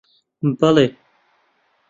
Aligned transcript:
بەڵێ. 0.59 0.85